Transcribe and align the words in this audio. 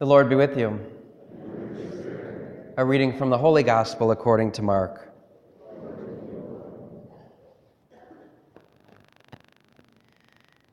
The 0.00 0.06
Lord 0.06 0.28
be 0.28 0.34
with 0.34 0.58
you. 0.58 0.80
A 2.76 2.84
reading 2.84 3.16
from 3.16 3.30
the 3.30 3.38
Holy 3.38 3.62
Gospel 3.62 4.10
according 4.10 4.50
to 4.52 4.62
Mark. 4.62 5.14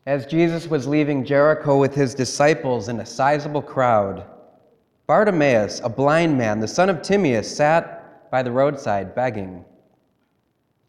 As 0.07 0.25
Jesus 0.25 0.67
was 0.67 0.87
leaving 0.87 1.23
Jericho 1.23 1.77
with 1.77 1.93
his 1.93 2.15
disciples 2.15 2.87
and 2.87 2.99
a 2.99 3.05
sizable 3.05 3.61
crowd, 3.61 4.25
Bartimaeus, 5.05 5.81
a 5.83 5.89
blind 5.89 6.35
man, 6.35 6.59
the 6.59 6.67
son 6.67 6.89
of 6.89 7.03
Timaeus, 7.03 7.55
sat 7.55 8.31
by 8.31 8.41
the 8.41 8.51
roadside 8.51 9.13
begging. 9.13 9.63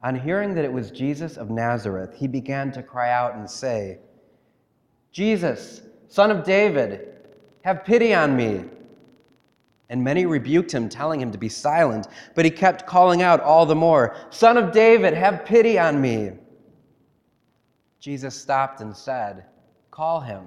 On 0.03 0.19
hearing 0.19 0.55
that 0.55 0.65
it 0.65 0.73
was 0.73 0.91
Jesus 0.91 1.37
of 1.37 1.51
Nazareth, 1.51 2.15
he 2.17 2.27
began 2.27 2.73
to 2.73 2.83
cry 2.83 3.13
out 3.13 3.35
and 3.35 3.49
say, 3.49 3.99
Jesus, 5.13 5.83
son 6.09 6.31
of 6.31 6.45
David, 6.45 7.12
have 7.63 7.85
pity 7.85 8.15
on 8.15 8.37
me. 8.37 8.65
And 9.89 10.03
many 10.03 10.25
rebuked 10.25 10.73
him, 10.73 10.89
telling 10.89 11.21
him 11.21 11.31
to 11.33 11.39
be 11.39 11.49
silent. 11.49 12.07
But 12.35 12.45
he 12.45 12.51
kept 12.51 12.87
calling 12.87 13.23
out 13.23 13.41
all 13.41 13.67
the 13.67 13.75
more, 13.75 14.17
Son 14.31 14.57
of 14.57 14.73
David, 14.73 15.13
have 15.15 15.45
pity 15.45 15.79
on 15.79 16.01
me. 16.01 16.33
Jesus 18.01 18.35
stopped 18.35 18.81
and 18.81 18.97
said, 18.97 19.45
Call 19.91 20.21
him. 20.21 20.43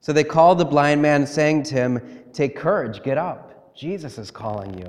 So 0.00 0.12
they 0.12 0.24
called 0.24 0.58
the 0.58 0.64
blind 0.64 1.00
man, 1.00 1.26
saying 1.26 1.64
to 1.64 1.74
him, 1.74 2.24
Take 2.32 2.56
courage, 2.56 3.02
get 3.02 3.18
up. 3.18 3.74
Jesus 3.74 4.18
is 4.18 4.30
calling 4.30 4.76
you. 4.78 4.88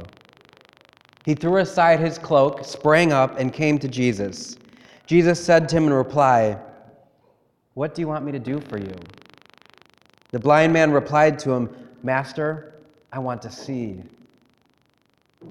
He 1.25 1.35
threw 1.35 1.57
aside 1.57 1.99
his 1.99 2.17
cloak, 2.17 2.65
sprang 2.65 3.13
up, 3.13 3.37
and 3.37 3.53
came 3.53 3.77
to 3.79 3.87
Jesus. 3.87 4.57
Jesus 5.05 5.43
said 5.43 5.69
to 5.69 5.77
him 5.77 5.85
in 5.85 5.93
reply, 5.93 6.57
What 7.75 7.93
do 7.93 8.01
you 8.01 8.07
want 8.07 8.25
me 8.25 8.31
to 8.31 8.39
do 8.39 8.59
for 8.59 8.79
you? 8.79 8.95
The 10.31 10.39
blind 10.39 10.73
man 10.73 10.91
replied 10.91 11.39
to 11.39 11.51
him, 11.51 11.69
Master, 12.03 12.75
I 13.11 13.19
want 13.19 13.41
to 13.41 13.51
see. 13.51 14.01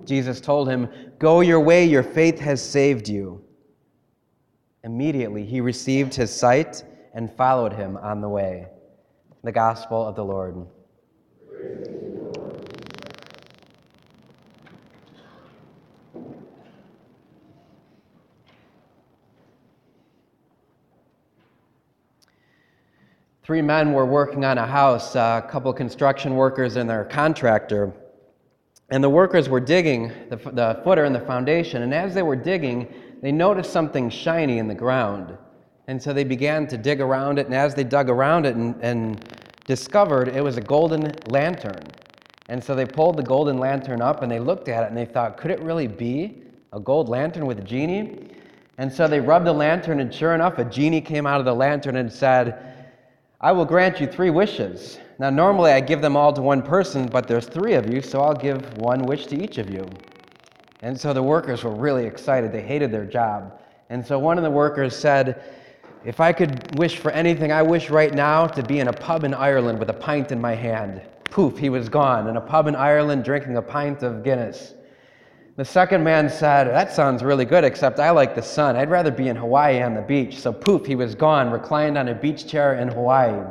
Jesus 0.04 0.40
told 0.40 0.68
him, 0.68 0.88
Go 1.18 1.40
your 1.40 1.60
way, 1.60 1.84
your 1.84 2.02
faith 2.02 2.38
has 2.38 2.62
saved 2.62 3.08
you. 3.08 3.42
Immediately 4.84 5.44
he 5.44 5.60
received 5.60 6.14
his 6.14 6.32
sight 6.32 6.84
and 7.14 7.32
followed 7.32 7.72
him 7.72 7.96
on 7.96 8.20
the 8.20 8.28
way. 8.28 8.68
The 9.42 9.52
Gospel 9.52 10.06
of 10.06 10.14
the 10.14 10.24
Lord. 10.24 10.66
Three 23.48 23.62
men 23.62 23.94
were 23.94 24.04
working 24.04 24.44
on 24.44 24.58
a 24.58 24.66
house, 24.66 25.16
uh, 25.16 25.40
a 25.42 25.50
couple 25.50 25.72
construction 25.72 26.36
workers 26.36 26.76
and 26.76 26.90
their 26.90 27.06
contractor. 27.06 27.94
And 28.90 29.02
the 29.02 29.08
workers 29.08 29.48
were 29.48 29.58
digging 29.58 30.12
the, 30.28 30.36
the 30.36 30.82
footer 30.84 31.04
and 31.04 31.14
the 31.14 31.20
foundation. 31.20 31.80
And 31.80 31.94
as 31.94 32.12
they 32.12 32.22
were 32.22 32.36
digging, 32.36 32.92
they 33.22 33.32
noticed 33.32 33.72
something 33.72 34.10
shiny 34.10 34.58
in 34.58 34.68
the 34.68 34.74
ground. 34.74 35.34
And 35.86 36.02
so 36.02 36.12
they 36.12 36.24
began 36.24 36.66
to 36.66 36.76
dig 36.76 37.00
around 37.00 37.38
it. 37.38 37.46
And 37.46 37.54
as 37.54 37.74
they 37.74 37.84
dug 37.84 38.10
around 38.10 38.44
it 38.44 38.54
and, 38.54 38.74
and 38.82 39.24
discovered 39.64 40.28
it 40.28 40.44
was 40.44 40.58
a 40.58 40.60
golden 40.60 41.10
lantern. 41.30 41.84
And 42.50 42.62
so 42.62 42.74
they 42.74 42.84
pulled 42.84 43.16
the 43.16 43.22
golden 43.22 43.56
lantern 43.56 44.02
up 44.02 44.22
and 44.22 44.30
they 44.30 44.40
looked 44.40 44.68
at 44.68 44.84
it 44.84 44.88
and 44.88 44.96
they 44.96 45.06
thought, 45.06 45.38
could 45.38 45.50
it 45.50 45.62
really 45.62 45.86
be 45.86 46.42
a 46.74 46.80
gold 46.80 47.08
lantern 47.08 47.46
with 47.46 47.58
a 47.58 47.64
genie? 47.64 48.28
And 48.76 48.92
so 48.92 49.08
they 49.08 49.20
rubbed 49.20 49.46
the 49.46 49.52
lantern, 49.52 49.98
and 49.98 50.14
sure 50.14 50.34
enough, 50.36 50.58
a 50.58 50.64
genie 50.64 51.00
came 51.00 51.26
out 51.26 51.40
of 51.40 51.46
the 51.46 51.54
lantern 51.54 51.96
and 51.96 52.12
said, 52.12 52.67
I 53.40 53.52
will 53.52 53.64
grant 53.64 54.00
you 54.00 54.08
three 54.08 54.30
wishes. 54.30 54.98
Now, 55.20 55.30
normally 55.30 55.70
I 55.70 55.80
give 55.80 56.02
them 56.02 56.16
all 56.16 56.32
to 56.32 56.42
one 56.42 56.60
person, 56.60 57.06
but 57.06 57.28
there's 57.28 57.46
three 57.46 57.74
of 57.74 57.88
you, 57.88 58.02
so 58.02 58.20
I'll 58.20 58.34
give 58.34 58.76
one 58.78 59.04
wish 59.04 59.26
to 59.26 59.40
each 59.40 59.58
of 59.58 59.70
you. 59.70 59.88
And 60.82 60.98
so 60.98 61.12
the 61.12 61.22
workers 61.22 61.62
were 61.62 61.74
really 61.74 62.04
excited. 62.04 62.50
They 62.50 62.62
hated 62.62 62.90
their 62.90 63.04
job. 63.04 63.60
And 63.90 64.04
so 64.04 64.18
one 64.18 64.38
of 64.38 64.44
the 64.44 64.50
workers 64.50 64.96
said, 64.96 65.40
If 66.04 66.18
I 66.18 66.32
could 66.32 66.76
wish 66.78 66.96
for 66.96 67.12
anything, 67.12 67.52
I 67.52 67.62
wish 67.62 67.90
right 67.90 68.12
now 68.12 68.48
to 68.48 68.62
be 68.62 68.80
in 68.80 68.88
a 68.88 68.92
pub 68.92 69.22
in 69.22 69.34
Ireland 69.34 69.78
with 69.78 69.90
a 69.90 69.94
pint 69.94 70.32
in 70.32 70.40
my 70.40 70.54
hand. 70.54 71.00
Poof, 71.30 71.58
he 71.58 71.70
was 71.70 71.88
gone, 71.88 72.26
in 72.26 72.36
a 72.36 72.40
pub 72.40 72.66
in 72.66 72.74
Ireland 72.74 73.24
drinking 73.24 73.56
a 73.56 73.62
pint 73.62 74.02
of 74.02 74.24
Guinness. 74.24 74.74
The 75.58 75.64
second 75.64 76.04
man 76.04 76.30
said, 76.30 76.68
That 76.68 76.92
sounds 76.92 77.24
really 77.24 77.44
good, 77.44 77.64
except 77.64 77.98
I 77.98 78.10
like 78.10 78.36
the 78.36 78.42
sun. 78.42 78.76
I'd 78.76 78.90
rather 78.90 79.10
be 79.10 79.26
in 79.26 79.34
Hawaii 79.34 79.82
on 79.82 79.92
the 79.92 80.00
beach. 80.00 80.38
So 80.38 80.52
poof, 80.52 80.86
he 80.86 80.94
was 80.94 81.16
gone, 81.16 81.50
reclined 81.50 81.98
on 81.98 82.06
a 82.06 82.14
beach 82.14 82.46
chair 82.46 82.74
in 82.78 82.86
Hawaii. 82.86 83.44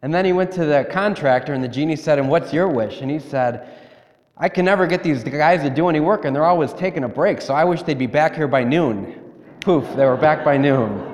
And 0.00 0.14
then 0.14 0.24
he 0.24 0.32
went 0.32 0.50
to 0.52 0.64
the 0.64 0.88
contractor, 0.90 1.52
and 1.52 1.62
the 1.62 1.68
genie 1.68 1.96
said, 1.96 2.18
And 2.18 2.30
what's 2.30 2.54
your 2.54 2.68
wish? 2.68 3.02
And 3.02 3.10
he 3.10 3.18
said, 3.18 3.68
I 4.38 4.48
can 4.48 4.64
never 4.64 4.86
get 4.86 5.02
these 5.02 5.22
guys 5.22 5.60
to 5.60 5.68
do 5.68 5.90
any 5.90 6.00
work, 6.00 6.24
and 6.24 6.34
they're 6.34 6.46
always 6.46 6.72
taking 6.72 7.04
a 7.04 7.08
break, 7.08 7.42
so 7.42 7.52
I 7.52 7.64
wish 7.64 7.82
they'd 7.82 7.98
be 7.98 8.06
back 8.06 8.34
here 8.34 8.48
by 8.48 8.64
noon. 8.64 9.22
Poof, 9.60 9.84
they 9.96 10.06
were 10.06 10.16
back 10.16 10.42
by 10.42 10.56
noon. 10.56 11.06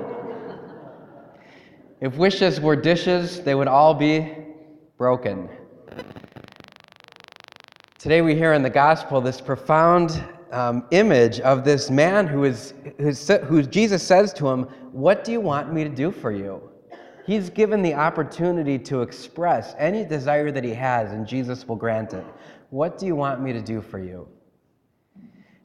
If 1.99 2.15
wishes 2.15 2.61
were 2.61 2.77
dishes, 2.77 3.41
they 3.41 3.55
would 3.55 3.67
all 3.67 3.93
be 3.93 4.33
broken. 4.97 5.49
Today 8.07 8.21
we 8.21 8.35
hear 8.35 8.53
in 8.53 8.61
the 8.61 8.69
gospel 8.69 9.19
this 9.19 9.41
profound 9.41 10.23
um, 10.53 10.85
image 10.91 11.41
of 11.41 11.65
this 11.65 11.91
man 11.91 12.25
who 12.25 12.45
is 12.45 12.73
who 13.49 13.61
Jesus 13.61 14.01
says 14.01 14.31
to 14.35 14.47
him, 14.47 14.63
"What 14.93 15.25
do 15.25 15.33
you 15.33 15.41
want 15.41 15.73
me 15.73 15.83
to 15.83 15.89
do 15.89 16.11
for 16.11 16.31
you?" 16.31 16.69
He's 17.25 17.49
given 17.49 17.81
the 17.81 17.93
opportunity 17.93 18.79
to 18.79 19.01
express 19.01 19.75
any 19.77 20.05
desire 20.05 20.51
that 20.51 20.63
he 20.63 20.73
has, 20.73 21.11
and 21.11 21.27
Jesus 21.27 21.67
will 21.67 21.75
grant 21.75 22.13
it. 22.13 22.23
What 22.69 22.97
do 22.97 23.05
you 23.05 23.13
want 23.13 23.41
me 23.41 23.51
to 23.51 23.61
do 23.61 23.81
for 23.81 23.99
you? 23.99 24.29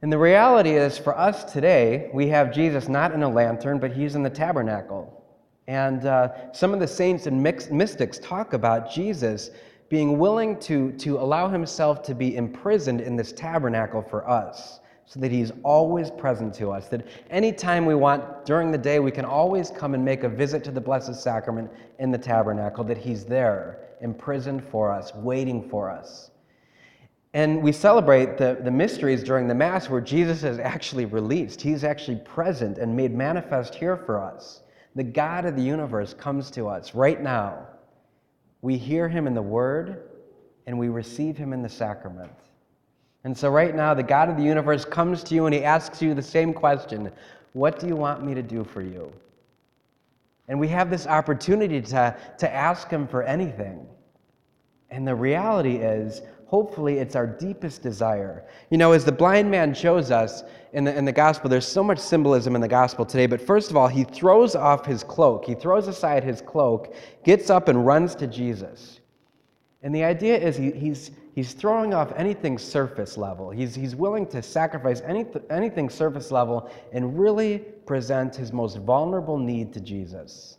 And 0.02 0.12
the 0.12 0.18
reality 0.18 0.72
is, 0.72 0.98
for 0.98 1.16
us 1.16 1.44
today, 1.44 2.10
we 2.12 2.26
have 2.26 2.52
Jesus 2.52 2.88
not 2.88 3.12
in 3.12 3.22
a 3.22 3.30
lantern, 3.30 3.78
but 3.78 3.92
he's 3.92 4.16
in 4.16 4.24
the 4.24 4.30
tabernacle. 4.30 5.22
And 5.68 6.06
uh, 6.06 6.50
some 6.50 6.74
of 6.74 6.80
the 6.80 6.88
saints 6.88 7.26
and 7.26 7.40
mystics 7.40 8.18
talk 8.18 8.52
about 8.52 8.90
Jesus 8.90 9.52
being 9.92 10.18
willing 10.18 10.58
to, 10.58 10.90
to 10.92 11.18
allow 11.18 11.50
himself 11.50 12.02
to 12.02 12.14
be 12.14 12.34
imprisoned 12.34 13.02
in 13.02 13.14
this 13.14 13.30
tabernacle 13.30 14.00
for 14.00 14.26
us 14.26 14.80
so 15.04 15.20
that 15.20 15.30
he's 15.30 15.52
always 15.62 16.10
present 16.10 16.54
to 16.54 16.70
us. 16.70 16.88
That 16.88 17.06
anytime 17.28 17.84
we 17.84 17.94
want 17.94 18.46
during 18.46 18.72
the 18.72 18.78
day, 18.78 19.00
we 19.00 19.10
can 19.10 19.26
always 19.26 19.70
come 19.70 19.92
and 19.92 20.02
make 20.02 20.24
a 20.24 20.30
visit 20.30 20.64
to 20.64 20.70
the 20.70 20.80
Blessed 20.80 21.14
Sacrament 21.14 21.70
in 21.98 22.10
the 22.10 22.16
tabernacle, 22.16 22.84
that 22.84 22.96
he's 22.96 23.26
there, 23.26 23.80
imprisoned 24.00 24.64
for 24.64 24.90
us, 24.90 25.14
waiting 25.14 25.68
for 25.68 25.90
us. 25.90 26.30
And 27.34 27.62
we 27.62 27.70
celebrate 27.70 28.38
the, 28.38 28.60
the 28.64 28.70
mysteries 28.70 29.22
during 29.22 29.46
the 29.46 29.54
Mass 29.54 29.90
where 29.90 30.00
Jesus 30.00 30.42
is 30.42 30.58
actually 30.58 31.04
released. 31.04 31.60
He's 31.60 31.84
actually 31.84 32.22
present 32.24 32.78
and 32.78 32.96
made 32.96 33.14
manifest 33.14 33.74
here 33.74 33.98
for 33.98 34.18
us. 34.18 34.62
The 34.94 35.04
God 35.04 35.44
of 35.44 35.54
the 35.54 35.62
universe 35.62 36.14
comes 36.14 36.50
to 36.52 36.66
us 36.66 36.94
right 36.94 37.20
now 37.20 37.68
we 38.62 38.78
hear 38.78 39.08
him 39.08 39.26
in 39.26 39.34
the 39.34 39.42
word 39.42 40.08
and 40.66 40.78
we 40.78 40.88
receive 40.88 41.36
him 41.36 41.52
in 41.52 41.62
the 41.62 41.68
sacrament. 41.68 42.32
And 43.24 43.36
so, 43.36 43.50
right 43.50 43.74
now, 43.74 43.94
the 43.94 44.02
God 44.02 44.28
of 44.28 44.36
the 44.36 44.42
universe 44.42 44.84
comes 44.84 45.22
to 45.24 45.34
you 45.34 45.46
and 45.46 45.54
he 45.54 45.62
asks 45.62 46.00
you 46.00 46.14
the 46.14 46.22
same 46.22 46.54
question 46.54 47.12
What 47.52 47.78
do 47.78 47.86
you 47.86 47.96
want 47.96 48.24
me 48.24 48.34
to 48.34 48.42
do 48.42 48.64
for 48.64 48.80
you? 48.80 49.12
And 50.48 50.58
we 50.58 50.68
have 50.68 50.90
this 50.90 51.06
opportunity 51.06 51.80
to, 51.82 52.16
to 52.38 52.52
ask 52.52 52.88
him 52.88 53.06
for 53.06 53.22
anything. 53.22 53.86
And 54.90 55.06
the 55.06 55.14
reality 55.14 55.76
is, 55.76 56.22
hopefully, 56.52 56.98
it's 56.98 57.16
our 57.16 57.26
deepest 57.26 57.82
desire. 57.82 58.44
You 58.68 58.76
know, 58.76 58.92
as 58.92 59.06
the 59.06 59.10
blind 59.10 59.50
man 59.50 59.72
shows 59.72 60.10
us 60.10 60.44
in 60.74 60.84
the, 60.84 60.94
in 60.94 61.06
the 61.06 61.12
gospel, 61.12 61.48
there's 61.48 61.66
so 61.66 61.82
much 61.82 61.98
symbolism 61.98 62.54
in 62.54 62.60
the 62.60 62.68
gospel 62.68 63.06
today. 63.06 63.24
But 63.24 63.40
first 63.40 63.70
of 63.70 63.76
all, 63.78 63.88
he 63.88 64.04
throws 64.04 64.54
off 64.54 64.84
his 64.84 65.02
cloak. 65.02 65.46
He 65.46 65.54
throws 65.54 65.88
aside 65.88 66.22
his 66.22 66.42
cloak, 66.42 66.94
gets 67.24 67.48
up, 67.48 67.68
and 67.68 67.86
runs 67.86 68.14
to 68.16 68.26
Jesus. 68.26 69.00
And 69.82 69.94
the 69.94 70.04
idea 70.04 70.36
is 70.36 70.58
he, 70.58 70.72
he's, 70.72 71.12
he's 71.34 71.54
throwing 71.54 71.94
off 71.94 72.12
anything 72.16 72.58
surface 72.58 73.16
level. 73.16 73.48
He's, 73.48 73.74
he's 73.74 73.96
willing 73.96 74.26
to 74.26 74.42
sacrifice 74.42 75.00
any, 75.06 75.24
anything 75.48 75.88
surface 75.88 76.30
level 76.30 76.70
and 76.92 77.18
really 77.18 77.60
present 77.86 78.36
his 78.36 78.52
most 78.52 78.76
vulnerable 78.76 79.38
need 79.38 79.72
to 79.72 79.80
Jesus. 79.80 80.58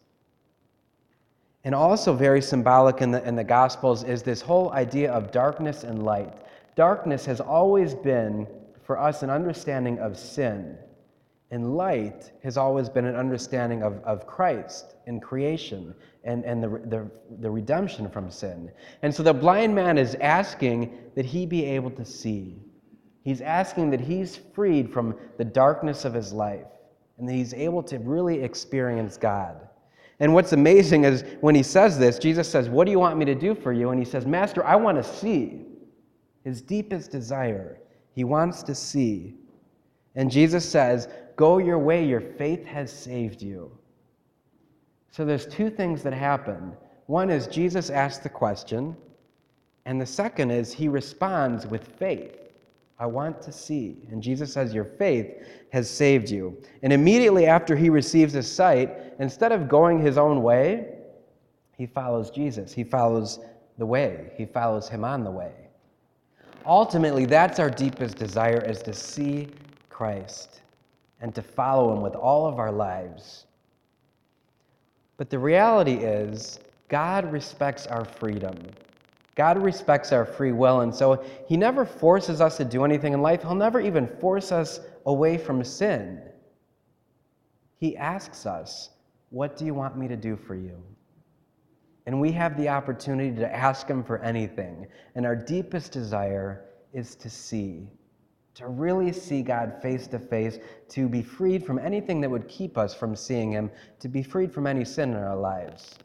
And 1.66 1.74
also, 1.74 2.14
very 2.14 2.42
symbolic 2.42 3.02
in 3.02 3.12
the, 3.12 3.26
in 3.26 3.36
the 3.36 3.44
Gospels 3.44 4.04
is 4.04 4.22
this 4.22 4.42
whole 4.42 4.72
idea 4.72 5.12
of 5.12 5.32
darkness 5.32 5.84
and 5.84 6.04
light. 6.04 6.34
Darkness 6.76 7.26
has 7.26 7.40
always 7.40 7.96
been, 7.96 8.48
for 8.84 9.00
us, 9.00 9.24
an 9.24 9.30
understanding 9.30 9.98
of 10.00 10.18
sin. 10.18 10.78
And 11.52 11.78
light 11.78 12.32
has 12.44 12.58
always 12.58 12.90
been 12.90 13.06
an 13.06 13.16
understanding 13.16 13.84
of, 13.84 14.04
of 14.04 14.28
Christ 14.28 14.96
and 15.08 15.22
creation 15.22 15.94
and, 16.24 16.44
and 16.44 16.64
the, 16.64 16.68
the, 16.68 17.12
the 17.40 17.50
redemption 17.50 18.10
from 18.10 18.30
sin. 18.30 18.72
And 19.02 19.14
so 19.14 19.24
the 19.24 19.34
blind 19.34 19.74
man 19.74 19.98
is 19.98 20.16
asking 20.16 20.98
that 21.16 21.26
he 21.26 21.46
be 21.46 21.64
able 21.64 21.92
to 21.92 22.04
see. 22.04 22.58
He's 23.24 23.40
asking 23.40 23.92
that 23.92 24.02
he's 24.02 24.36
freed 24.36 24.92
from 24.92 25.16
the 25.38 25.46
darkness 25.46 26.04
of 26.04 26.14
his 26.14 26.34
life 26.34 26.66
and 27.18 27.30
that 27.30 27.34
he's 27.34 27.54
able 27.54 27.84
to 27.84 28.00
really 28.00 28.42
experience 28.42 29.16
God. 29.16 29.70
And 30.20 30.34
what's 30.34 30.54
amazing 30.54 31.06
is 31.06 31.24
when 31.42 31.56
he 31.56 31.64
says 31.64 31.98
this, 31.98 32.20
Jesus 32.20 32.48
says, 32.48 32.70
What 32.70 32.86
do 32.86 32.92
you 32.92 33.00
want 33.00 33.18
me 33.18 33.26
to 33.26 33.36
do 33.36 33.56
for 33.56 33.74
you? 33.74 33.90
And 33.90 34.00
he 34.00 34.06
says, 34.06 34.26
Master, 34.26 34.64
I 34.66 34.76
want 34.76 34.98
to 34.98 35.04
see. 35.04 35.66
His 36.44 36.62
deepest 36.62 37.12
desire. 37.12 37.80
He 38.14 38.24
wants 38.24 38.64
to 38.64 38.76
see. 38.76 39.36
And 40.16 40.30
Jesus 40.30 40.68
says, 40.68 41.08
Go 41.36 41.58
your 41.58 41.80
way, 41.80 42.06
your 42.06 42.22
faith 42.22 42.66
has 42.66 42.92
saved 42.92 43.42
you. 43.42 43.72
So 45.12 45.26
there's 45.26 45.46
two 45.46 45.70
things 45.70 46.04
that 46.04 46.14
happen. 46.14 46.74
One 47.08 47.30
is 47.30 47.48
Jesus 47.48 47.90
asks 47.90 48.24
the 48.24 48.30
question, 48.30 48.96
and 49.86 50.00
the 50.00 50.06
second 50.06 50.52
is 50.52 50.74
he 50.74 50.88
responds 50.88 51.68
with 51.68 51.88
faith. 52.00 52.43
I 53.04 53.06
want 53.06 53.42
to 53.42 53.52
see. 53.52 53.98
And 54.12 54.24
Jesus 54.24 54.54
says, 54.54 54.74
Your 54.74 54.86
faith 54.86 55.46
has 55.74 55.90
saved 55.90 56.30
you. 56.30 56.58
And 56.84 56.94
immediately 56.94 57.48
after 57.48 57.76
he 57.76 57.90
receives 57.90 58.32
his 58.32 58.50
sight, 58.50 58.98
instead 59.20 59.52
of 59.52 59.68
going 59.68 60.00
his 60.00 60.18
own 60.18 60.42
way, 60.42 61.00
he 61.78 61.86
follows 61.86 62.32
Jesus. 62.32 62.72
He 62.72 62.86
follows 62.86 63.42
the 63.78 63.86
way, 63.86 64.32
he 64.38 64.46
follows 64.46 64.88
him 64.88 65.04
on 65.04 65.26
the 65.26 65.32
way. 65.32 65.52
Ultimately, 66.66 67.26
that's 67.26 67.60
our 67.60 67.70
deepest 67.70 68.16
desire 68.16 68.64
is 68.64 68.82
to 68.84 68.94
see 68.94 69.50
Christ 69.90 70.62
and 71.20 71.36
to 71.36 71.42
follow 71.42 71.92
him 71.92 72.02
with 72.02 72.16
all 72.16 72.46
of 72.46 72.58
our 72.58 72.72
lives. 72.72 73.48
But 75.18 75.30
the 75.30 75.40
reality 75.40 75.96
is, 75.96 76.58
God 76.88 77.30
respects 77.34 77.86
our 77.86 78.06
freedom. 78.06 78.56
God 79.36 79.58
respects 79.58 80.12
our 80.12 80.26
free 80.26 80.52
will, 80.52 80.82
and 80.82 80.94
so 80.94 81.24
He 81.48 81.58
never 81.58 81.86
forces 81.86 82.40
us 82.40 82.58
to 82.58 82.66
do 82.66 82.86
anything 82.86 83.14
in 83.14 83.22
life. 83.22 83.42
He'll 83.42 83.56
never 83.56 83.80
even 83.80 84.08
force 84.20 84.52
us 84.52 84.80
away 85.06 85.38
from 85.38 85.64
sin. 85.64 86.22
He 87.78 87.98
asks 87.98 88.46
us, 88.46 88.92
What 89.30 89.58
do 89.58 89.66
you 89.66 89.74
want 89.74 89.98
me 89.98 90.08
to 90.08 90.16
do 90.16 90.36
for 90.36 90.56
you? 90.56 90.82
And 92.06 92.20
we 92.20 92.32
have 92.34 92.58
the 92.58 92.70
opportunity 92.70 93.36
to 93.38 93.56
ask 93.56 93.88
Him 93.88 94.04
for 94.04 94.20
anything. 94.20 94.88
And 95.16 95.26
our 95.26 95.36
deepest 95.36 95.92
desire 95.92 96.66
is 96.94 97.16
to 97.16 97.30
see, 97.30 97.90
to 98.56 98.68
really 98.68 99.12
see 99.12 99.42
God 99.42 99.82
face 99.82 100.06
to 100.08 100.20
face, 100.20 100.60
to 100.90 101.08
be 101.08 101.24
freed 101.24 101.66
from 101.66 101.80
anything 101.80 102.22
that 102.22 102.30
would 102.30 102.48
keep 102.48 102.78
us 102.78 102.94
from 102.94 103.16
seeing 103.16 103.52
Him, 103.52 103.72
to 104.00 104.08
be 104.08 104.22
freed 104.22 104.54
from 104.54 104.68
any 104.68 104.86
sin 104.86 105.12
in 105.12 105.18
our 105.18 105.36
lives. 105.36 105.96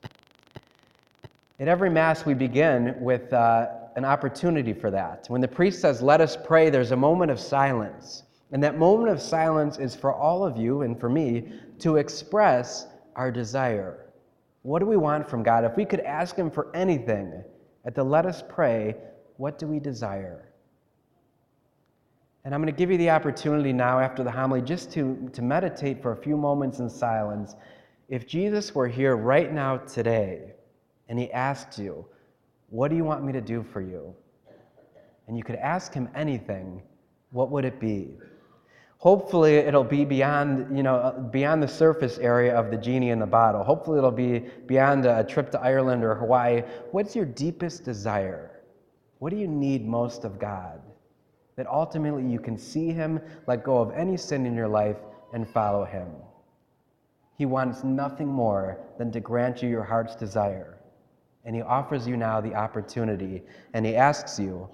At 1.60 1.66
every 1.66 1.90
Mass, 1.90 2.24
we 2.24 2.34
begin 2.34 2.94
with 3.00 3.32
uh, 3.32 3.66
an 3.96 4.04
opportunity 4.04 4.72
for 4.72 4.92
that. 4.92 5.24
When 5.26 5.40
the 5.40 5.48
priest 5.48 5.80
says, 5.80 6.00
Let 6.00 6.20
us 6.20 6.36
pray, 6.36 6.70
there's 6.70 6.92
a 6.92 6.96
moment 6.96 7.32
of 7.32 7.40
silence. 7.40 8.22
And 8.52 8.62
that 8.62 8.78
moment 8.78 9.10
of 9.10 9.20
silence 9.20 9.76
is 9.78 9.96
for 9.96 10.14
all 10.14 10.44
of 10.44 10.56
you 10.56 10.82
and 10.82 10.98
for 10.98 11.08
me 11.08 11.52
to 11.80 11.96
express 11.96 12.86
our 13.16 13.32
desire. 13.32 14.06
What 14.62 14.78
do 14.78 14.86
we 14.86 14.96
want 14.96 15.28
from 15.28 15.42
God? 15.42 15.64
If 15.64 15.76
we 15.76 15.84
could 15.84 16.00
ask 16.00 16.36
Him 16.36 16.48
for 16.48 16.74
anything 16.74 17.42
at 17.84 17.96
the 17.96 18.04
Let 18.04 18.24
Us 18.24 18.42
Pray, 18.48 18.94
what 19.36 19.58
do 19.58 19.66
we 19.66 19.80
desire? 19.80 20.52
And 22.44 22.54
I'm 22.54 22.62
going 22.62 22.72
to 22.72 22.78
give 22.78 22.90
you 22.90 22.98
the 22.98 23.10
opportunity 23.10 23.72
now 23.72 23.98
after 23.98 24.22
the 24.22 24.30
homily 24.30 24.62
just 24.62 24.92
to, 24.92 25.28
to 25.32 25.42
meditate 25.42 26.00
for 26.00 26.12
a 26.12 26.16
few 26.16 26.36
moments 26.36 26.78
in 26.78 26.88
silence. 26.88 27.56
If 28.08 28.28
Jesus 28.28 28.76
were 28.76 28.88
here 28.88 29.16
right 29.16 29.52
now 29.52 29.78
today, 29.78 30.52
and 31.08 31.18
he 31.18 31.30
asked 31.32 31.78
you, 31.78 32.04
What 32.70 32.88
do 32.88 32.96
you 32.96 33.04
want 33.04 33.24
me 33.24 33.32
to 33.32 33.40
do 33.40 33.62
for 33.62 33.80
you? 33.80 34.14
And 35.26 35.36
you 35.36 35.42
could 35.42 35.56
ask 35.56 35.92
him 35.92 36.08
anything, 36.14 36.82
what 37.30 37.50
would 37.50 37.64
it 37.64 37.78
be? 37.78 38.16
Hopefully, 38.96 39.54
it'll 39.54 39.84
be 39.84 40.04
beyond, 40.04 40.76
you 40.76 40.82
know, 40.82 40.96
uh, 40.96 41.20
beyond 41.20 41.62
the 41.62 41.68
surface 41.68 42.18
area 42.18 42.58
of 42.58 42.70
the 42.70 42.76
genie 42.76 43.10
in 43.10 43.20
the 43.20 43.26
bottle. 43.26 43.62
Hopefully, 43.62 43.98
it'll 43.98 44.10
be 44.10 44.40
beyond 44.66 45.06
a 45.06 45.22
trip 45.22 45.50
to 45.52 45.60
Ireland 45.60 46.02
or 46.02 46.16
Hawaii. 46.16 46.62
What's 46.90 47.14
your 47.14 47.26
deepest 47.26 47.84
desire? 47.84 48.62
What 49.20 49.30
do 49.30 49.36
you 49.36 49.46
need 49.46 49.86
most 49.86 50.24
of 50.24 50.40
God? 50.40 50.80
That 51.56 51.68
ultimately 51.68 52.24
you 52.24 52.40
can 52.40 52.58
see 52.58 52.90
Him, 52.90 53.20
let 53.46 53.62
go 53.62 53.78
of 53.78 53.92
any 53.92 54.16
sin 54.16 54.46
in 54.46 54.54
your 54.54 54.68
life, 54.68 54.96
and 55.32 55.48
follow 55.48 55.84
Him. 55.84 56.08
He 57.36 57.46
wants 57.46 57.84
nothing 57.84 58.26
more 58.26 58.80
than 58.98 59.12
to 59.12 59.20
grant 59.20 59.62
you 59.62 59.68
your 59.68 59.84
heart's 59.84 60.16
desire. 60.16 60.77
And 61.48 61.56
he 61.56 61.62
offers 61.62 62.06
you 62.06 62.18
now 62.18 62.42
the 62.42 62.54
opportunity, 62.54 63.42
and 63.72 63.86
he 63.86 63.96
asks 63.96 64.38
you, 64.38 64.68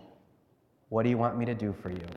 What 0.88 1.05
do 1.05 1.09
you 1.09 1.17
want 1.17 1.38
me 1.38 1.44
to 1.44 1.55
do 1.55 1.73
for 1.73 1.88
you? 1.88 2.09